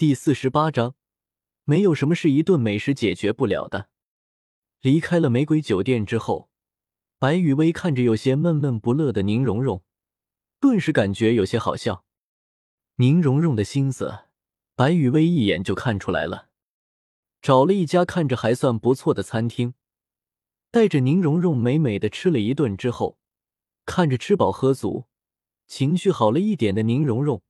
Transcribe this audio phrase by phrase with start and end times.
[0.00, 0.94] 第四十八章，
[1.64, 3.90] 没有什么是一顿美食解决不了的。
[4.80, 6.48] 离开了玫瑰酒店之后，
[7.18, 9.84] 白雨薇看着有些闷闷不乐的宁荣荣，
[10.58, 12.06] 顿时感觉有些好笑。
[12.94, 14.20] 宁荣荣的心思，
[14.74, 16.48] 白雨薇一眼就看出来了。
[17.42, 19.74] 找了一家看着还算不错的餐厅，
[20.70, 23.18] 带着宁荣荣美美的吃了一顿之后，
[23.84, 25.04] 看着吃饱喝足、
[25.66, 27.42] 情绪好了一点的宁荣荣。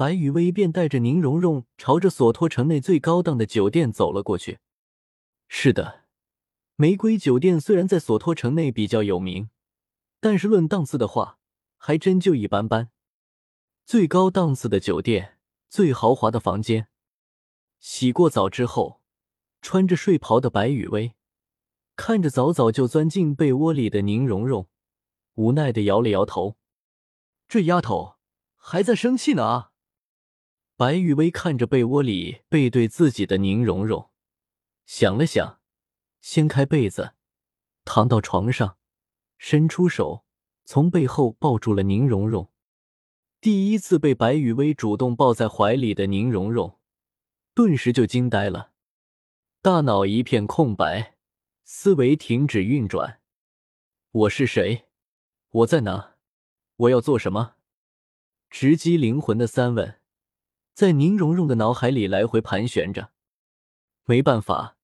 [0.00, 4.58] 白雨薇便带着宁荣荣朝着索托城内最高档的酒店走了过去。
[5.46, 6.06] 是的，
[6.76, 9.50] 玫瑰酒店虽然在索托城内比较有名，
[10.18, 11.38] 但是论档次的话，
[11.76, 12.88] 还真就一般般。
[13.84, 15.36] 最高档次的酒店，
[15.68, 16.88] 最豪华的房间。
[17.78, 19.02] 洗过澡之后，
[19.60, 21.12] 穿着睡袍的白雨薇
[21.94, 24.66] 看着早早就钻进被窝里的宁荣荣，
[25.34, 26.56] 无奈的摇了摇头
[27.46, 28.14] ：“这丫头
[28.56, 29.66] 还在生气呢啊！”
[30.80, 34.08] 白雨薇看着被窝里背对自己的宁荣荣，
[34.86, 35.60] 想了想，
[36.22, 37.12] 掀开被子，
[37.84, 38.78] 躺到床上，
[39.36, 40.24] 伸出手，
[40.64, 42.50] 从背后抱住了宁荣荣。
[43.42, 46.78] 第一次被白雨薇主动抱在怀里的宁荣荣，
[47.52, 48.72] 顿时就惊呆了，
[49.60, 51.18] 大脑一片空白，
[51.62, 53.20] 思维停止运转。
[54.12, 54.86] 我是谁？
[55.50, 56.14] 我在哪？
[56.76, 57.56] 我要做什么？
[58.48, 59.99] 直击灵魂的三问。
[60.74, 63.12] 在宁荣荣的脑海里来回盘旋着，
[64.04, 64.76] 没办法，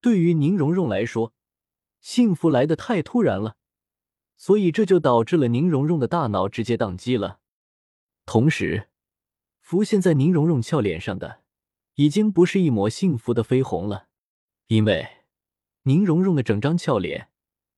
[0.00, 1.34] 对于宁荣荣来说，
[2.00, 3.56] 幸福来的太突然了，
[4.36, 7.40] 所以这就导致了宁荣荣的大脑直接宕机了。
[8.24, 8.88] 同时，
[9.60, 11.42] 浮现在宁荣荣俏脸上的，
[11.94, 14.08] 已经不是一抹幸福的绯红了，
[14.68, 15.06] 因为
[15.82, 17.28] 宁荣荣的整张俏脸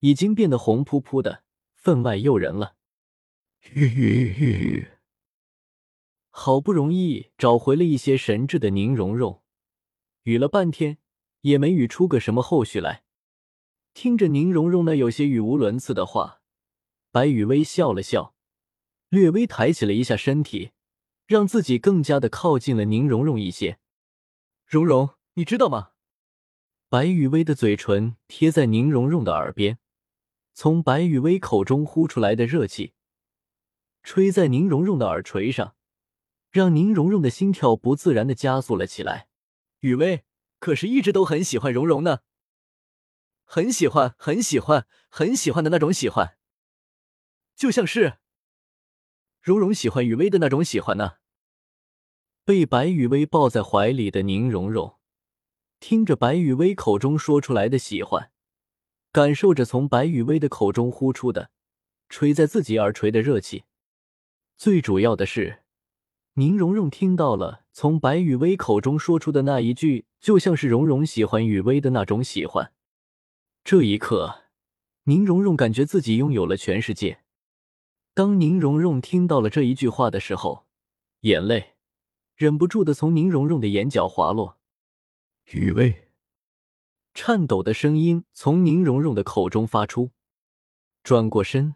[0.01, 1.43] 已经变得红扑扑的，
[1.75, 2.77] 分外诱人了。
[3.61, 4.89] 吁吁吁
[6.41, 9.42] 好不容易找回了一些神智的宁荣荣，
[10.22, 10.98] 语了半天
[11.41, 13.03] 也没语出个什么后续来。
[13.92, 16.41] 听着宁荣荣那有些语无伦次的话，
[17.10, 18.37] 白雨薇笑了笑，
[19.09, 20.71] 略微抬起了一下身体，
[21.27, 23.81] 让自己更加的靠近了宁荣荣一些。
[24.65, 25.91] 荣荣，你知道吗？
[26.88, 29.81] 白雨薇的嘴唇贴在宁荣荣的耳边，
[30.54, 32.93] 从白雨薇口中呼出来的热气，
[34.04, 35.75] 吹在宁荣荣的耳垂上。
[36.50, 39.28] 让宁荣荣的心跳不自然的加速了起来。
[39.81, 40.25] 雨薇
[40.59, 42.20] 可是一直都很喜欢荣荣呢，
[43.44, 46.36] 很喜欢，很喜欢，很喜欢的那种喜欢，
[47.54, 48.19] 就像是
[49.41, 51.19] 荣荣喜欢雨薇的那种喜欢呢。
[52.44, 54.98] 被白雨薇抱在怀里的宁荣荣，
[55.78, 58.32] 听着白雨薇口中说出来的喜欢，
[59.12, 61.50] 感受着从白雨薇的口中呼出的
[62.09, 63.65] 吹在自己耳垂的热气，
[64.56, 65.62] 最主要的是。
[66.38, 72.72] 宁荣荣听到了从白雨薇口中说出的那一句，就像是荣荣喜欢雨薇的那种喜欢。
[73.65, 74.43] 这一刻，
[75.03, 77.22] 宁荣荣感觉自己拥有了全世界。
[78.15, 80.65] 当宁荣荣听到了这一句话的时候，
[81.22, 81.75] 眼泪
[82.37, 84.59] 忍不住的从宁荣荣的眼角滑落。
[85.47, 86.09] 雨薇，
[87.15, 90.12] 颤抖的声音从宁荣荣的口中发出。
[91.03, 91.75] 转过身，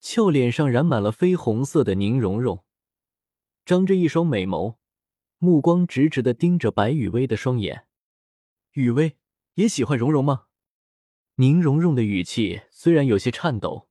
[0.00, 2.63] 俏脸上染满了绯红色的宁荣荣。
[3.64, 4.76] 张着一双美眸，
[5.38, 7.86] 目光直直的盯着白雨薇的双眼。
[8.72, 9.16] 雨薇
[9.54, 10.46] 也喜欢蓉蓉吗？
[11.36, 13.88] 宁荣荣的语气虽然有些颤抖，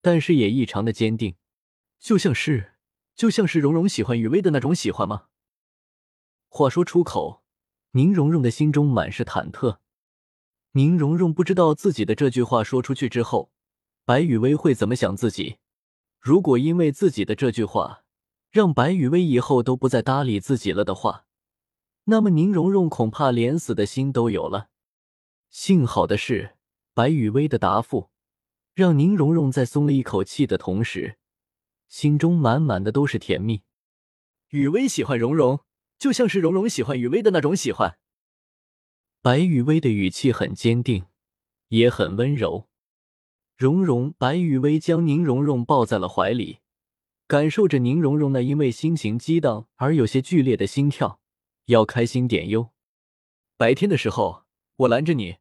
[0.00, 1.34] 但是也异常的坚定，
[1.98, 2.74] 就像是
[3.16, 5.26] 就像是蓉蓉喜欢雨薇的那种喜欢吗？
[6.48, 7.42] 话说出口，
[7.92, 9.78] 宁荣荣的心中满是忐忑。
[10.72, 13.50] 宁荣荣不知道自己的这句话说出去之后，
[14.04, 15.58] 白雨薇会怎么想自己。
[16.20, 18.04] 如果因为自己的这句话，
[18.56, 21.26] 让白雨薇以后都不再搭理自己了的话，
[22.04, 24.70] 那么宁荣荣恐怕连死的心都有了。
[25.50, 26.56] 幸好的是，
[26.94, 28.08] 白雨薇的答复
[28.72, 31.18] 让宁荣荣在松了一口气的同时，
[31.86, 33.60] 心中满满的都是甜蜜。
[34.48, 35.60] 雨薇喜欢荣荣，
[35.98, 37.98] 就像是荣荣喜欢雨薇的那种喜欢。
[39.20, 41.04] 白雨薇的语气很坚定，
[41.68, 42.70] 也很温柔。
[43.54, 46.60] 荣荣，白雨薇将宁荣荣抱在了怀里。
[47.26, 51.20] 感受着宁荣荣那因为心情激荡而有些剧烈的心跳，
[51.64, 52.72] 要开心点哟。
[53.56, 54.44] 白天的时候
[54.76, 55.38] 我拦着你，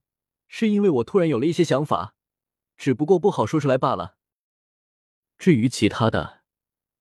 [0.48, 2.16] 是因为我突然有了一些想法，
[2.76, 4.18] 只不过不好说出来罢了。
[5.38, 6.42] 至于其他的，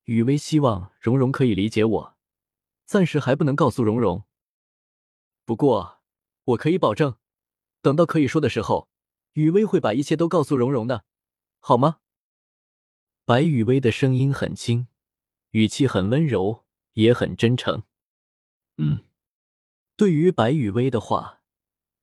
[0.05, 2.17] 雨薇希望荣荣可以理解我，
[2.85, 4.25] 暂时还不能告诉荣荣。
[5.47, 6.03] 不过
[6.45, 7.17] 我可以保证，
[7.81, 8.91] 等到可以说的时候，
[9.33, 11.07] 雨薇会把一切都告诉荣荣的，
[11.59, 12.01] 好吗？
[13.27, 14.87] 白雨薇的声音很轻，
[15.53, 17.83] 语气很温柔，也很真诚。
[18.77, 19.05] 嗯。
[19.97, 21.41] 对于白雨薇的话，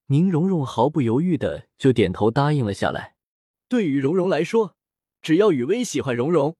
[0.08, 3.18] 宁荣荣毫不犹豫的就点头答应了下来。
[3.68, 4.76] 对于荣荣来说，
[5.22, 6.56] 只要雨薇喜欢荣荣，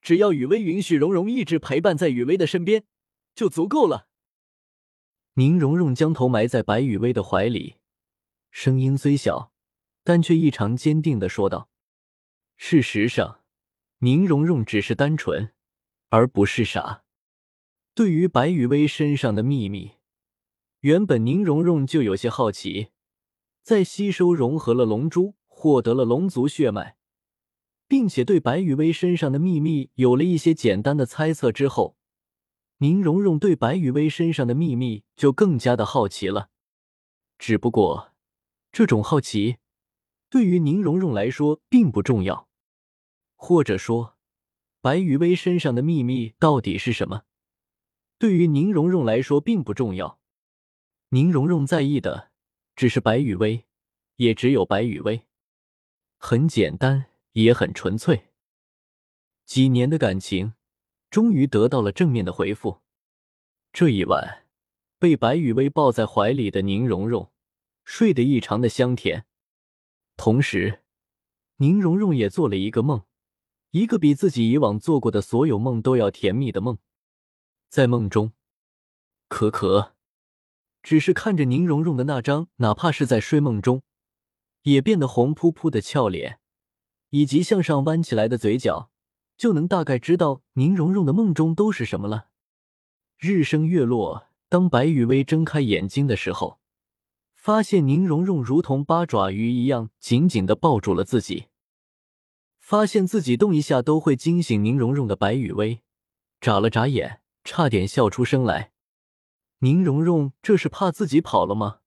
[0.00, 2.84] 只要雨薇允许荣荣一直陪伴在雨薇的身边，
[3.34, 4.06] 就足够了。
[5.34, 7.76] 宁荣荣将头埋在白雨薇的怀里，
[8.52, 9.52] 声音虽小，
[10.04, 11.68] 但却异常坚定的说道
[12.56, 13.37] ：“事实上，
[13.98, 15.52] 宁荣荣只是单纯，
[16.10, 17.02] 而不是傻。
[17.94, 19.92] 对于白雨薇身上的秘密。”
[20.80, 22.90] 原本宁荣荣就有些好奇，
[23.64, 26.96] 在吸收融合了龙珠，获得了龙族血脉，
[27.88, 31.96] 并且对白羽薇身上的秘密有了一些简单的猜测之后，
[32.76, 36.50] 宁荣荣对白羽薇身上的秘密就更加的好奇了。
[37.36, 38.12] 只不过，
[38.70, 39.56] 这种好奇
[40.30, 42.47] 对于宁荣荣来说并不重要，
[43.40, 44.18] 或者说，
[44.80, 47.22] 白羽薇身上的秘密到底是什么，
[48.18, 50.20] 对于宁荣荣来说并不重要。
[51.10, 52.32] 宁荣荣在意的
[52.74, 53.64] 只是白雨薇，
[54.16, 55.22] 也只有白雨薇，
[56.18, 58.32] 很简单，也很纯粹。
[59.46, 60.54] 几年的感情
[61.08, 62.82] 终于得到了正面的回复。
[63.72, 64.46] 这一晚，
[64.98, 67.30] 被白雨薇抱在怀里的宁荣荣
[67.84, 69.26] 睡得异常的香甜。
[70.16, 70.82] 同时，
[71.58, 73.04] 宁荣荣也做了一个梦，
[73.70, 76.78] 一个比自己以往做过的所有梦都要甜蜜的梦。
[77.68, 78.32] 在梦中，
[79.28, 79.94] 可可。
[80.82, 83.82] 只是看着宁荣荣的那张，哪怕是在睡梦中，
[84.62, 86.38] 也变得红扑扑的俏脸，
[87.10, 88.90] 以及向上弯起来的嘴角，
[89.36, 92.28] 就能大概知道宁荣荣的梦中都是什么了。
[93.18, 96.58] 日升月落，当白雨薇睁开眼睛的时候，
[97.34, 101.48] 发现宁荣荣如同八爪鱼一样紧紧的抱住了自己，
[102.68, 105.80] 发现自己动一下都会惊醒宁荣荣的白雨薇，
[106.38, 108.72] 眨了眨眼，差点笑出声来。
[109.60, 111.78] 宁荣荣这是怕自己跑了吗？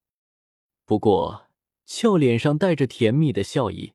[0.84, 1.46] 不过
[1.86, 3.92] 俏脸上带着甜蜜的笑意，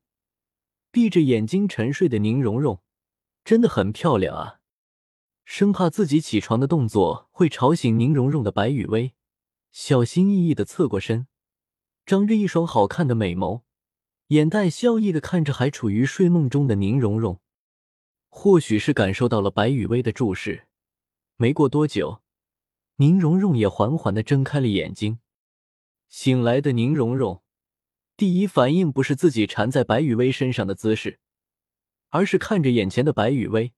[0.90, 2.82] 闭着眼睛沉睡的宁荣荣
[3.44, 4.62] 真的很漂亮啊！
[5.44, 9.12] 生怕自己起床的动作会吵醒宁荣荣的白雨薇，
[9.74, 11.28] 小心翼翼的侧过身，
[12.06, 13.64] 张着一双好看的美眸，
[14.28, 17.40] 眼带笑意的看着还处于睡梦中的宁荣荣。
[18.30, 20.68] 或许是感受到了白雨薇的注视，
[21.38, 22.22] 没过多久。
[22.98, 25.20] 宁荣荣也缓缓的睁开了眼睛，
[26.10, 27.44] 醒来的宁荣荣
[28.16, 31.20] 第一反应不是自己缠在白雨薇身上的姿势，
[32.10, 33.74] 而是看着眼前的白雨薇，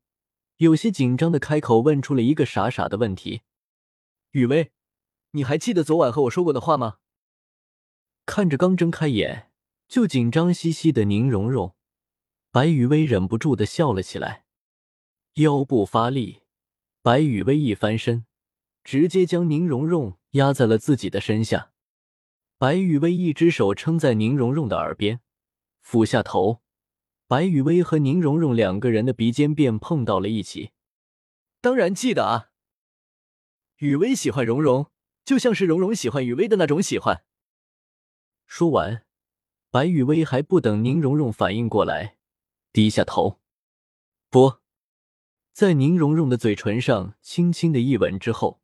[0.57, 3.41] 有些紧张的开口问出了一个傻傻的问题
[4.31, 4.71] ：“雨薇，
[5.31, 6.99] 你还记得昨晚和我说过的话吗？”
[8.25, 9.48] 看着刚睁开眼
[9.89, 11.75] 就紧张兮兮的宁荣荣，
[12.51, 14.45] 白雨薇忍不住的笑了起来，
[15.33, 16.43] 腰部发力，
[17.01, 18.25] 白雨薇一翻身。
[18.83, 21.73] 直接将宁荣荣压在了自己的身下，
[22.57, 25.21] 白雨薇一只手撑在宁荣荣的耳边，
[25.81, 26.61] 俯下头，
[27.27, 30.71] 白雨薇和宁荣荣两个人的鼻尖便碰到了一起。
[31.61, 32.51] 当然记得啊，
[33.77, 34.91] 雨薇喜欢荣荣，
[35.25, 37.23] 就像是荣荣喜欢雨薇的那种喜欢。
[38.45, 39.05] 说完，
[39.71, 42.17] 白雨薇还不等宁荣荣反应过来，
[42.73, 43.39] 低下头，
[44.31, 44.61] 不
[45.53, 48.61] 在宁荣荣的嘴唇上轻轻的一吻之后。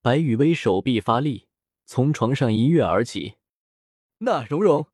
[0.00, 1.46] 白雨薇手臂发力，
[1.84, 3.36] 从床上一跃而起。
[4.18, 4.88] 那蓉蓉，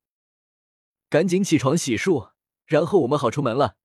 [1.09, 2.33] 赶紧起床洗漱，
[2.67, 3.79] 然后我们好出门了。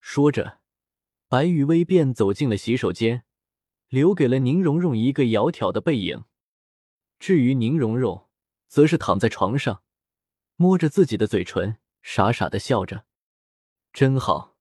[0.00, 0.60] 说着，
[1.28, 3.24] 白雨薇便走进了洗手间，
[3.88, 6.24] 留给了宁荣荣一个窈窕的背影。
[7.18, 8.30] 至于宁荣荣，
[8.66, 9.82] 则是躺在床上，
[10.60, 13.04] 摸着自己的嘴唇，傻傻的笑着。
[13.92, 14.56] 真好，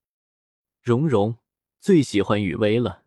[0.80, 1.40] 蓉蓉
[1.80, 3.07] 最喜欢雨薇了。